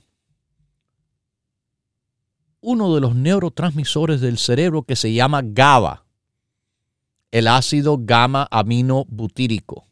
[2.64, 6.06] uno de los neurotransmisores del cerebro que se llama GABA,
[7.32, 9.86] el ácido gamma amino butírico.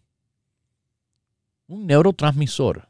[1.67, 2.87] Un neurotransmisor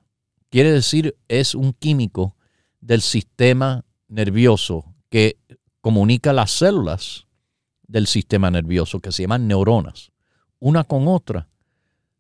[0.50, 2.36] quiere decir es un químico
[2.80, 5.40] del sistema nervioso que
[5.82, 7.26] comunica las células
[7.88, 10.12] del sistema nervioso que se llaman neuronas.
[10.60, 11.48] Una con otra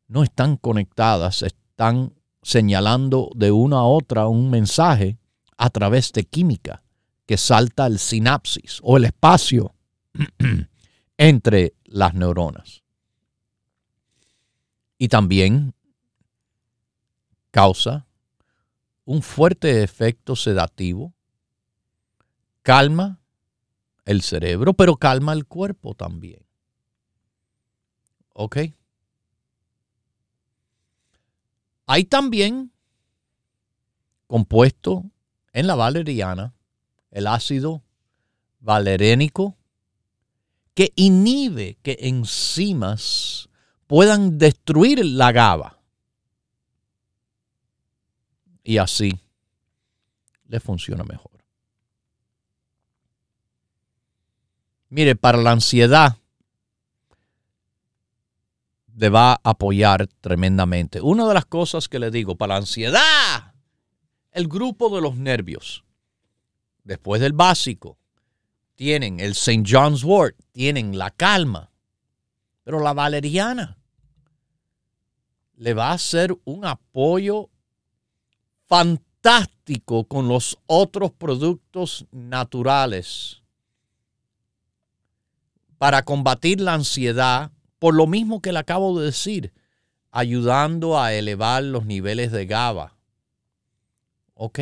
[0.07, 5.19] no están conectadas, están señalando de una a otra un mensaje
[5.57, 6.81] a través de química
[7.31, 9.73] que salta el sinapsis o el espacio
[11.17, 12.83] entre las neuronas.
[14.97, 15.73] Y también
[17.49, 18.05] causa
[19.05, 21.13] un fuerte efecto sedativo,
[22.63, 23.21] calma
[24.03, 26.45] el cerebro, pero calma el cuerpo también.
[28.33, 28.57] ¿Ok?
[31.85, 32.73] Hay también
[34.27, 35.09] compuesto
[35.53, 36.53] en la valeriana
[37.11, 37.83] el ácido
[38.59, 39.57] valerénico
[40.73, 43.49] que inhibe que enzimas
[43.87, 45.77] puedan destruir la GABA.
[48.63, 49.19] Y así
[50.47, 51.31] le funciona mejor.
[54.89, 56.17] Mire, para la ansiedad
[58.95, 61.01] le va a apoyar tremendamente.
[61.01, 63.53] Una de las cosas que le digo, para la ansiedad,
[64.31, 65.83] el grupo de los nervios,
[66.83, 67.97] después del básico,
[68.75, 69.63] tienen el St.
[69.67, 71.71] John's Wort, tienen la calma,
[72.63, 73.77] pero la valeriana
[75.55, 77.49] le va a hacer un apoyo
[78.67, 83.43] fantástico con los otros productos naturales
[85.77, 89.53] para combatir la ansiedad por lo mismo que le acabo de decir,
[90.11, 92.95] ayudando a elevar los niveles de GABA.
[94.35, 94.59] ¿Ok?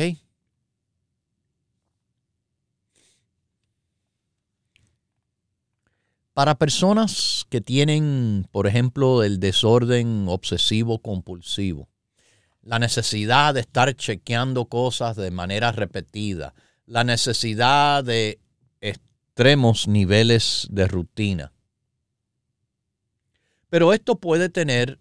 [6.40, 11.90] Para personas que tienen, por ejemplo, el desorden obsesivo compulsivo,
[12.62, 16.54] la necesidad de estar chequeando cosas de manera repetida,
[16.86, 18.40] la necesidad de
[18.80, 21.52] extremos niveles de rutina,
[23.68, 24.98] pero esto puede tener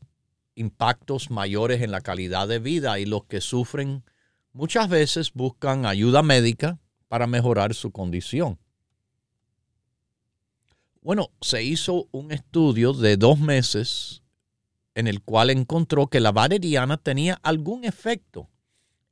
[0.55, 4.03] impactos mayores en la calidad de vida y los que sufren
[4.51, 8.59] muchas veces buscan ayuda médica para mejorar su condición.
[11.01, 14.21] Bueno, se hizo un estudio de dos meses
[14.95, 18.49] en el cual encontró que la valeriana tenía algún efecto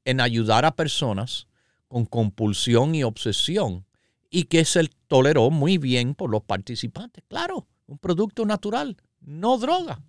[0.04, 1.48] en ayudar a personas
[1.88, 3.86] con compulsión y obsesión
[4.30, 7.24] y que se toleró muy bien por los participantes.
[7.28, 10.02] Claro, un producto natural no droga.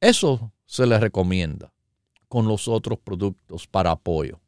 [0.00, 1.72] Eso se le recomienda
[2.28, 4.40] con los otros productos para apoyo.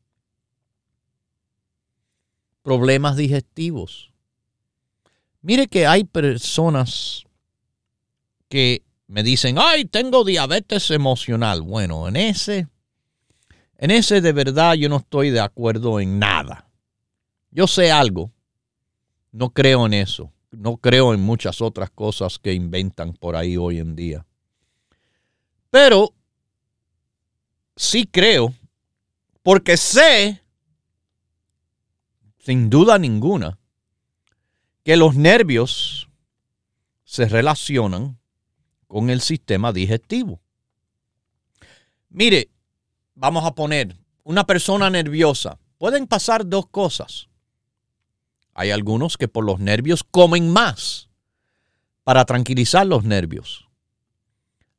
[2.63, 4.12] Problemas digestivos.
[5.43, 7.25] Mire que hay personas
[8.49, 11.63] que me dicen, ay, tengo diabetes emocional.
[11.63, 12.69] Bueno, en ese,
[13.77, 16.69] en ese de verdad yo no estoy de acuerdo en nada.
[17.51, 18.33] Yo sé algo,
[19.33, 23.79] no creo en eso no creo en muchas otras cosas que inventan por ahí hoy
[23.79, 24.25] en día.
[25.71, 26.15] Pero
[27.75, 28.53] sí creo,
[29.43, 30.43] porque sé,
[32.39, 33.59] sin duda ninguna,
[34.85, 36.09] que los nervios
[37.05, 38.19] se relacionan
[38.87, 40.41] con el sistema digestivo.
[42.09, 42.51] Mire,
[43.15, 45.59] vamos a poner una persona nerviosa.
[45.79, 47.29] Pueden pasar dos cosas.
[48.55, 51.09] Hay algunos que por los nervios comen más
[52.05, 53.69] para tranquilizar los nervios.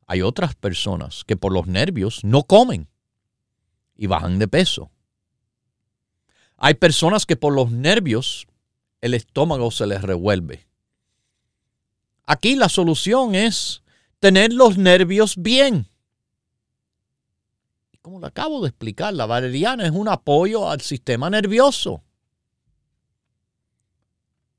[0.05, 2.87] Hay otras personas que por los nervios no comen
[3.95, 4.91] y bajan de peso.
[6.57, 8.47] Hay personas que por los nervios
[9.03, 10.65] el estómago se les revuelve.
[12.25, 13.83] Aquí la solución es
[14.21, 15.87] tener los nervios bien.
[18.01, 22.01] Como le acabo de explicar, la valeriana es un apoyo al sistema nervioso.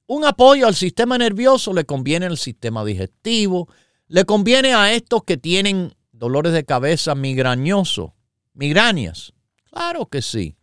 [0.09, 3.69] Un apoyo al sistema nervioso le conviene al sistema digestivo,
[4.09, 8.15] le conviene a estos que tienen dolores de cabeza migrañoso,
[8.53, 9.33] migrañas.
[9.71, 10.59] Claro que sí.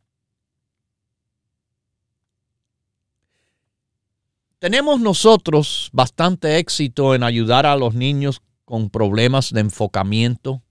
[4.62, 10.62] Tenemos nosotros bastante éxito en ayudar a los niños con problemas de enfocamiento,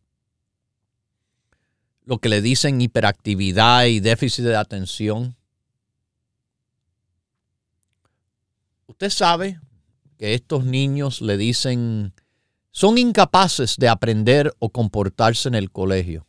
[2.05, 5.34] lo que le dicen hiperactividad y déficit de atención.
[8.86, 9.59] Usted sabe
[10.18, 12.14] que estos niños le dicen,
[12.70, 16.28] son incapaces de aprender o comportarse en el colegio.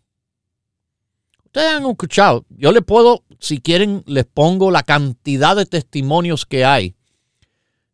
[1.45, 6.65] Ustedes han escuchado, yo le puedo, si quieren, les pongo la cantidad de testimonios que
[6.65, 6.95] hay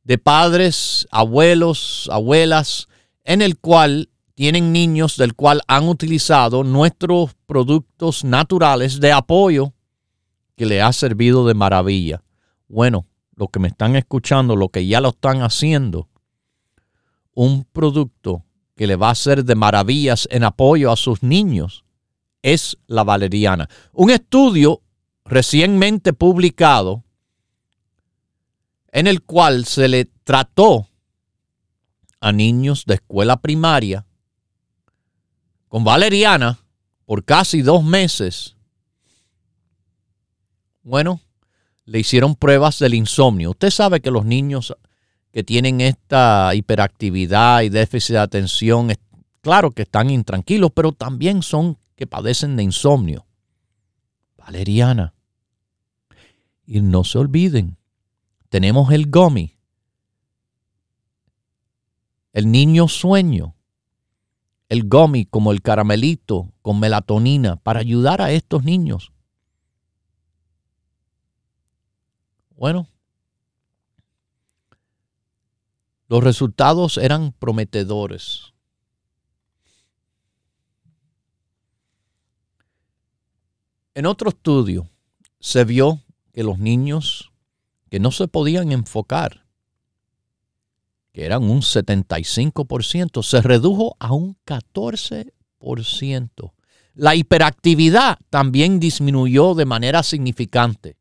[0.08, 2.88] de padres, abuelos, abuelas,
[3.26, 9.74] en el cual tienen niños del cual han utilizado nuestros productos naturales de apoyo
[10.55, 12.24] que le ha servido de maravilla.
[12.70, 13.05] Bueno,
[13.36, 16.08] los que me están escuchando, los que ya lo están haciendo,
[17.34, 18.45] un producto
[18.78, 21.84] que le va a hacer de maravillas en apoyo a sus niños
[22.41, 23.68] es la valeriana.
[23.91, 24.82] Un estudio
[25.26, 27.03] recientemente publicado
[28.92, 30.88] en el cual se le trató
[32.20, 34.06] a niños de escuela primaria
[35.68, 36.60] con valeriana
[37.06, 38.56] por casi dos meses.
[40.82, 41.22] Bueno,
[41.86, 43.52] le hicieron pruebas del insomnio.
[43.52, 44.76] Usted sabe que los niños
[45.32, 48.92] que tienen esta hiperactividad y déficit de atención,
[49.42, 53.26] claro que están intranquilos, pero también son que padecen de insomnio.
[54.38, 55.14] Valeriana.
[56.66, 57.76] Y no se olviden,
[58.50, 59.58] tenemos el gummy,
[62.34, 63.56] el niño sueño,
[64.70, 69.12] el gummy como el caramelito con melatonina para ayudar a estos niños.
[72.56, 72.88] Bueno,
[76.08, 78.54] los resultados eran prometedores.
[83.93, 84.89] En otro estudio
[85.39, 87.32] se vio que los niños
[87.90, 89.46] que no se podían enfocar,
[91.12, 96.54] que eran un 75%, se redujo a un 14%.
[96.94, 100.98] La hiperactividad también disminuyó de manera significante.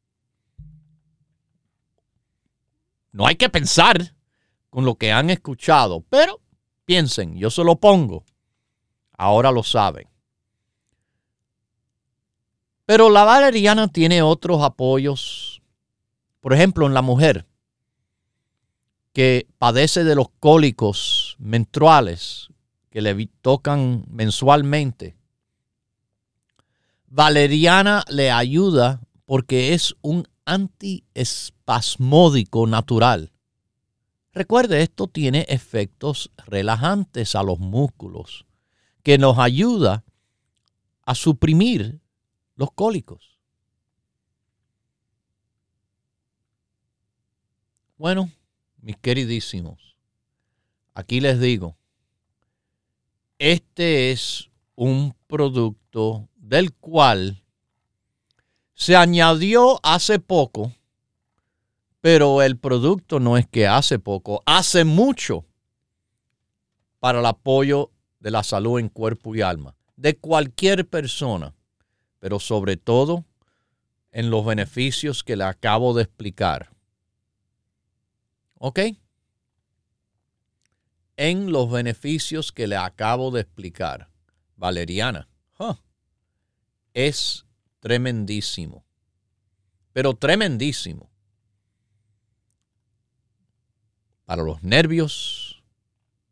[3.12, 4.14] No hay que pensar
[4.68, 6.40] con lo que han escuchado, pero
[6.84, 8.24] piensen, yo se lo pongo.
[9.16, 10.08] Ahora lo saben.
[12.84, 15.45] Pero la valeriana tiene otros apoyos.
[16.46, 17.44] Por ejemplo, en la mujer
[19.12, 22.50] que padece de los cólicos menstruales
[22.88, 25.16] que le tocan mensualmente.
[27.08, 33.32] Valeriana le ayuda porque es un antiespasmódico natural.
[34.32, 38.46] Recuerde, esto tiene efectos relajantes a los músculos
[39.02, 40.04] que nos ayuda
[41.04, 41.98] a suprimir
[42.54, 43.35] los cólicos.
[47.96, 48.30] Bueno,
[48.80, 49.96] mis queridísimos,
[50.94, 51.76] aquí les digo,
[53.38, 57.42] este es un producto del cual
[58.74, 60.72] se añadió hace poco,
[62.00, 65.44] pero el producto no es que hace poco, hace mucho
[67.00, 67.90] para el apoyo
[68.20, 71.54] de la salud en cuerpo y alma de cualquier persona
[72.18, 73.24] pero sobre todo
[74.10, 76.70] en los beneficios que le acabo de explicar.
[78.58, 78.80] ¿Ok?
[81.16, 84.10] En los beneficios que le acabo de explicar.
[84.56, 85.28] Valeriana.
[86.94, 87.44] Es
[87.80, 88.84] tremendísimo.
[89.92, 91.10] Pero tremendísimo.
[94.24, 95.62] Para los nervios,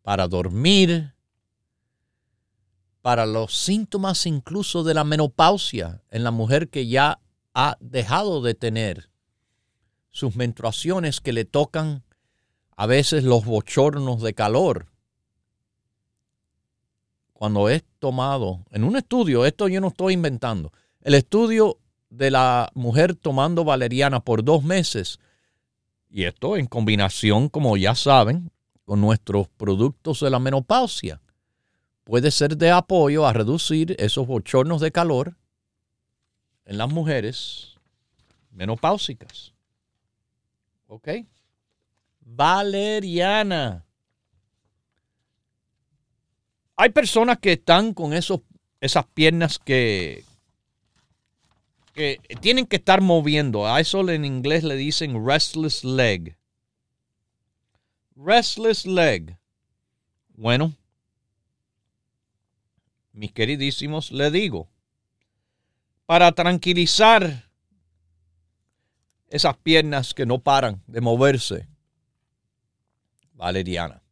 [0.03, 1.15] para dormir,
[3.03, 7.21] para los síntomas incluso de la menopausia en la mujer que ya
[7.53, 9.11] ha dejado de tener
[10.11, 12.05] sus menstruaciones que le tocan
[12.77, 14.87] a veces los bochornos de calor.
[17.33, 20.73] Cuando es tomado, en un estudio, esto yo no estoy inventando,
[21.03, 25.19] el estudio de la mujer tomando valeriana por dos meses,
[26.09, 28.51] y esto en combinación, como ya saben,
[28.85, 31.21] con nuestros productos de la menopausia
[32.05, 35.37] puede ser de apoyo a reducir esos bochornos de calor
[36.67, 37.75] en las mujeres
[38.51, 39.53] menopáusicas.
[40.87, 41.09] ¿Ok?
[42.25, 43.85] Valeriana.
[46.77, 48.41] Hay personas que están con esos,
[48.81, 50.25] esas piernas que,
[51.93, 53.67] que tienen que estar moviendo.
[53.67, 56.37] A eso en inglés le dicen restless leg.
[58.17, 59.39] Restless leg.
[60.37, 60.75] Bueno,
[63.13, 64.69] mis queridísimos, le digo,
[66.07, 67.49] para tranquilizar
[69.29, 71.69] esas piernas que no paran de moverse,
[73.35, 74.03] Valeriana.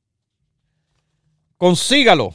[1.57, 2.35] Consígalo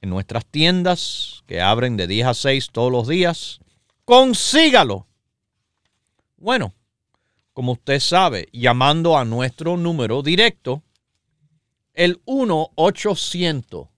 [0.00, 3.60] en nuestras tiendas que abren de 10 a 6 todos los días.
[4.04, 5.06] Consígalo.
[6.36, 6.74] Bueno,
[7.52, 10.82] como usted sabe, llamando a nuestro número directo,
[11.94, 13.88] el 1 800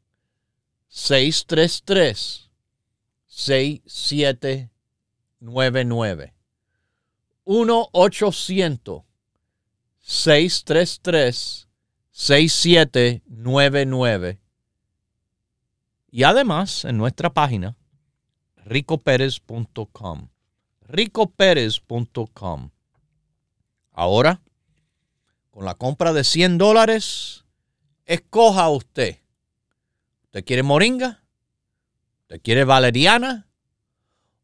[10.12, 11.72] 633
[12.23, 14.39] 6799 1 800 633 6799
[16.11, 17.77] y además en nuestra página
[18.64, 20.29] ricoperez.com
[20.83, 22.70] ricoperez.com
[23.93, 24.41] ahora
[25.51, 27.45] con la compra de 100 dólares
[28.07, 29.18] escoja usted
[30.25, 31.23] ¿Usted quiere moringa?
[32.23, 33.49] ¿Usted quiere valeriana?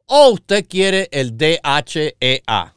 [0.08, 2.74] o usted quiere el DHEA.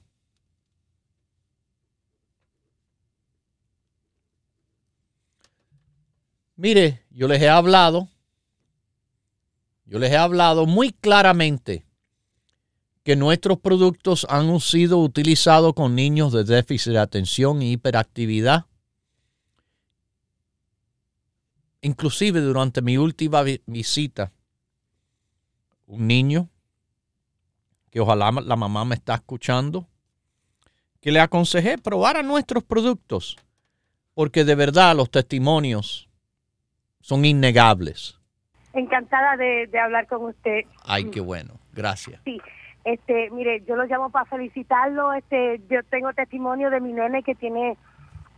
[6.61, 8.07] Mire, yo les he hablado,
[9.85, 11.83] yo les he hablado muy claramente
[13.01, 18.67] que nuestros productos han sido utilizados con niños de déficit de atención y hiperactividad.
[21.81, 24.31] Inclusive durante mi última visita,
[25.87, 26.47] un niño,
[27.89, 29.87] que ojalá la mamá me está escuchando,
[30.99, 33.35] que le aconsejé probar a nuestros productos,
[34.13, 36.07] porque de verdad los testimonios
[37.01, 38.17] son innegables.
[38.73, 40.61] Encantada de, hablar con usted.
[40.85, 42.21] Ay, qué bueno, gracias.
[42.23, 42.39] Sí,
[42.83, 45.13] este, mire, yo lo llamo para felicitarlo.
[45.13, 47.77] Este, yo tengo testimonio de mi nene que tiene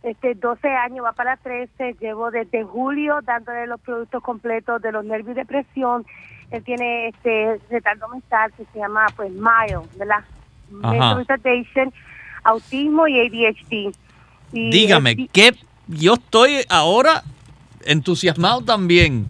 [0.02, 1.96] este 12 años, va para 13.
[2.00, 6.04] Llevo desde julio dándole los productos completos de los nervios y depresión.
[6.50, 10.24] Él tiene este retardo mental que se llama, pues, MILD, ¿verdad?
[10.70, 11.92] Mental
[12.44, 13.94] autismo y ADHD.
[14.52, 15.54] Dígame, ¿qué?
[15.88, 17.22] Yo estoy ahora
[17.86, 19.26] entusiasmado también.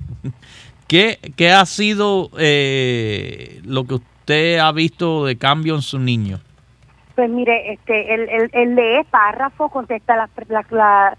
[0.87, 6.41] ¿Qué, qué ha sido eh, lo que usted ha visto de cambio en su niño?
[7.15, 10.31] Pues mire, este, él, lee párrafo, contesta las
[10.71, 11.17] la,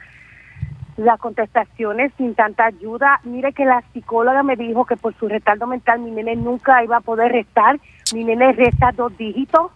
[0.98, 3.22] las contestaciones sin tanta ayuda.
[3.24, 6.98] Mire que la psicóloga me dijo que por su retardo mental mi nene nunca iba
[6.98, 7.80] a poder restar.
[8.14, 9.72] Mi nene resta dos dígitos.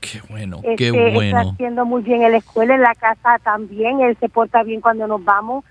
[0.00, 1.38] Qué bueno, qué bueno.
[1.38, 4.00] Está haciendo muy bien en la escuela, en la casa también.
[4.00, 5.64] Él se porta bien cuando nos vamos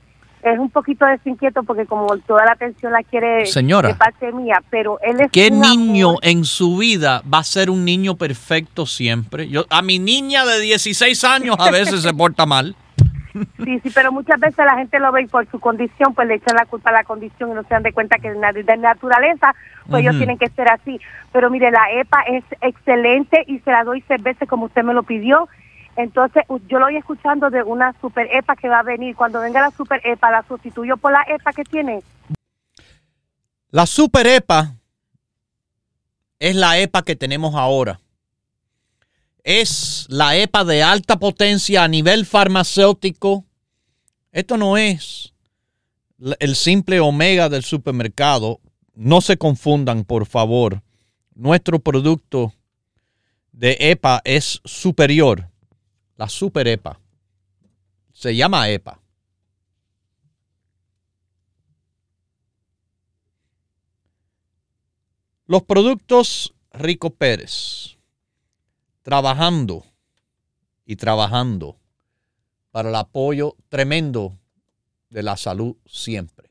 [0.43, 4.61] es un poquito desinquieto porque como toda la atención la quiere Señora, de parte mía,
[4.69, 9.47] pero él es ¿Qué niño en su vida va a ser un niño perfecto siempre?
[9.47, 12.75] Yo a mi niña de 16 años a veces se porta mal.
[13.63, 16.35] Sí, sí, pero muchas veces la gente lo ve y por su condición, pues le
[16.35, 19.55] echan la culpa a la condición y no se dan de cuenta que de naturaleza,
[19.87, 20.99] pues ellos tienen que ser así.
[21.31, 24.93] Pero mire, la EPA es excelente y se la doy seis veces como usted me
[24.93, 25.47] lo pidió
[25.95, 29.15] entonces, yo lo voy escuchando de una super EPA que va a venir.
[29.15, 32.01] Cuando venga la super EPA, ¿la sustituyo por la EPA que tiene?
[33.69, 34.75] La super EPA
[36.39, 37.99] es la EPA que tenemos ahora.
[39.43, 43.45] Es la EPA de alta potencia a nivel farmacéutico.
[44.31, 45.33] Esto no es
[46.39, 48.59] el simple omega del supermercado.
[48.93, 50.81] No se confundan, por favor.
[51.33, 52.53] Nuestro producto
[53.51, 55.50] de EPA es superior
[56.18, 56.99] la super EPA.
[58.14, 59.01] Se llama EPA.
[65.45, 67.97] Los productos Rico Pérez,
[69.01, 69.86] trabajando
[70.86, 71.78] y trabajando
[72.72, 74.38] para el apoyo tremendo
[75.09, 76.49] de la salud siempre.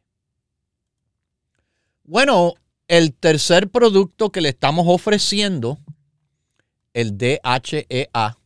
[2.05, 2.55] Bueno,
[2.89, 5.79] el tercer producto que le estamos ofreciendo,
[6.93, 8.37] el DHEA,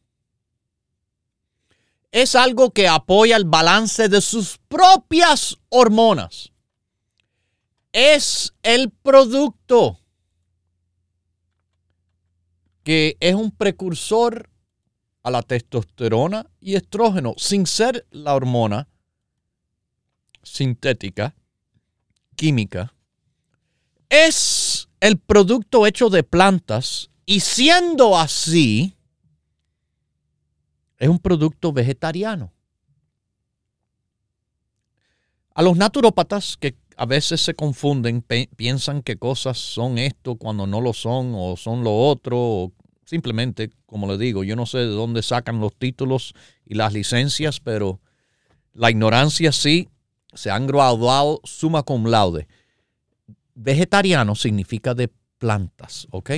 [2.15, 6.53] es algo que apoya el balance de sus propias hormonas.
[7.93, 9.99] Es el producto
[12.85, 14.49] que es un precursor
[15.25, 18.87] a la testosterona y estrógeno sin ser la hormona
[20.45, 21.35] sintética,
[22.37, 22.95] química.
[24.09, 28.95] Es el producto hecho de plantas y siendo así,
[31.05, 32.51] es un producto vegetariano.
[35.55, 38.25] A los naturópatas que a veces se confunden,
[38.57, 42.73] piensan que cosas son esto cuando no lo son o son lo otro.
[43.05, 46.33] simplemente, como le digo, yo no sé de dónde sacan los títulos
[46.65, 48.01] y las licencias, pero
[48.73, 49.91] la ignorancia sí
[50.33, 52.49] se han graduado suma cum laude.
[53.55, 56.31] Vegetariano significa de plantas, ¿ok?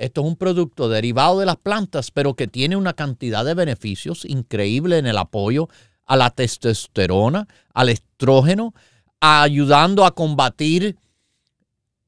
[0.00, 4.24] Esto es un producto derivado de las plantas, pero que tiene una cantidad de beneficios
[4.24, 5.68] increíble en el apoyo
[6.06, 8.72] a la testosterona, al estrógeno,
[9.20, 10.96] ayudando a combatir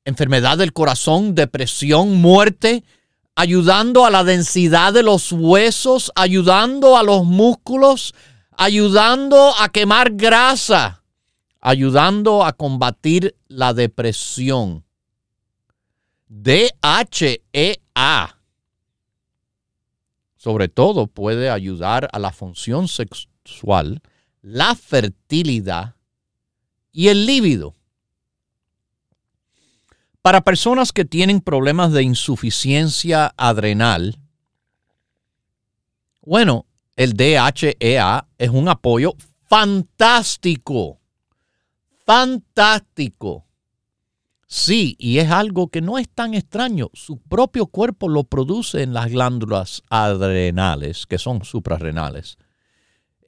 [0.07, 2.83] enfermedad del corazón, depresión, muerte,
[3.35, 8.15] ayudando a la densidad de los huesos, ayudando a los músculos,
[8.53, 11.03] ayudando a quemar grasa,
[11.61, 14.83] ayudando a combatir la depresión.
[16.27, 17.82] DHEA.
[20.37, 24.03] Sobre todo puede ayudar a la función sexual,
[24.41, 25.95] la fertilidad
[26.91, 27.77] y el líbido.
[30.21, 34.19] Para personas que tienen problemas de insuficiencia adrenal,
[36.23, 36.67] bueno,
[36.97, 39.15] el DHEA es un apoyo
[39.49, 41.01] fantástico,
[42.05, 43.47] fantástico
[44.55, 46.91] Sí, y es algo que no es tan extraño.
[46.93, 52.37] Su propio cuerpo lo produce en las glándulas adrenales, que son suprarrenales.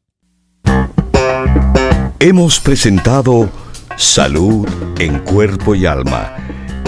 [2.18, 3.48] Hemos presentado
[3.96, 4.68] Salud
[4.98, 6.34] en Cuerpo y Alma,